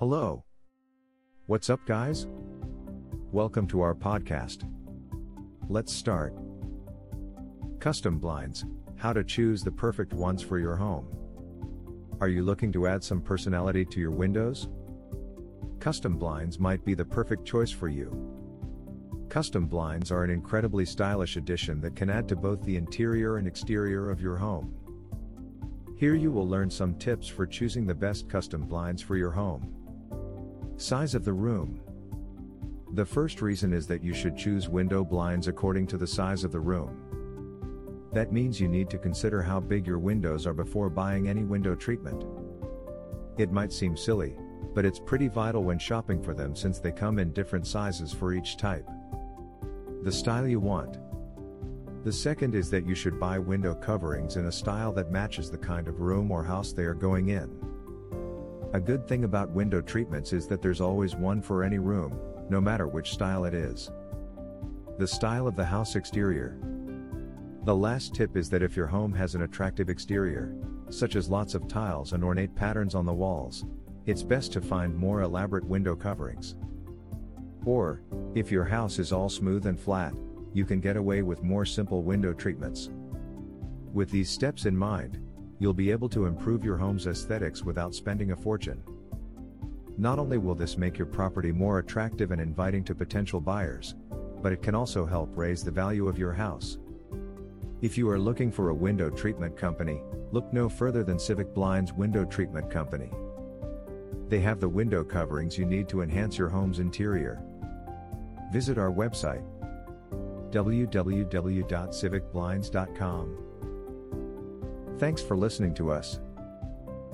[0.00, 0.46] Hello.
[1.44, 2.26] What's up, guys?
[3.32, 4.66] Welcome to our podcast.
[5.68, 6.34] Let's start.
[7.80, 8.64] Custom blinds
[8.96, 11.06] How to choose the perfect ones for your home.
[12.18, 14.68] Are you looking to add some personality to your windows?
[15.80, 18.08] Custom blinds might be the perfect choice for you.
[19.28, 23.46] Custom blinds are an incredibly stylish addition that can add to both the interior and
[23.46, 24.74] exterior of your home.
[25.98, 29.76] Here you will learn some tips for choosing the best custom blinds for your home.
[30.80, 31.78] Size of the room.
[32.94, 36.52] The first reason is that you should choose window blinds according to the size of
[36.52, 38.08] the room.
[38.14, 41.74] That means you need to consider how big your windows are before buying any window
[41.74, 42.24] treatment.
[43.36, 44.34] It might seem silly,
[44.74, 48.32] but it's pretty vital when shopping for them since they come in different sizes for
[48.32, 48.88] each type.
[50.02, 50.96] The style you want.
[52.04, 55.58] The second is that you should buy window coverings in a style that matches the
[55.58, 57.54] kind of room or house they are going in.
[58.72, 62.16] A good thing about window treatments is that there's always one for any room,
[62.48, 63.90] no matter which style it is.
[64.96, 66.56] The style of the house exterior.
[67.64, 70.54] The last tip is that if your home has an attractive exterior,
[70.88, 73.64] such as lots of tiles and ornate patterns on the walls,
[74.06, 76.54] it's best to find more elaborate window coverings.
[77.64, 78.02] Or,
[78.36, 80.14] if your house is all smooth and flat,
[80.52, 82.88] you can get away with more simple window treatments.
[83.92, 85.20] With these steps in mind,
[85.60, 88.82] you'll be able to improve your home's aesthetics without spending a fortune.
[89.98, 93.94] Not only will this make your property more attractive and inviting to potential buyers,
[94.42, 96.78] but it can also help raise the value of your house.
[97.82, 100.00] If you are looking for a window treatment company,
[100.32, 103.10] look no further than Civic Blinds Window Treatment Company.
[104.28, 107.42] They have the window coverings you need to enhance your home's interior.
[108.52, 109.44] Visit our website
[110.50, 113.49] www.civicblinds.com.
[115.00, 116.20] Thanks for listening to us.